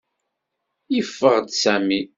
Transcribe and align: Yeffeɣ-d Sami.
Yeffeɣ-d 0.93 1.47
Sami. 1.61 2.01